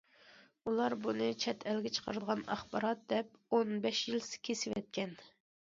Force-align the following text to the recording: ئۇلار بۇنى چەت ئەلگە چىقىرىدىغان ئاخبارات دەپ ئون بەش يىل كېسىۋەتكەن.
ئۇلار 0.69 0.95
بۇنى 1.03 1.27
چەت 1.43 1.67
ئەلگە 1.73 1.93
چىقىرىدىغان 1.99 2.41
ئاخبارات 2.55 3.07
دەپ 3.15 3.57
ئون 3.59 3.79
بەش 3.87 4.05
يىل 4.13 4.25
كېسىۋەتكەن. 4.51 5.17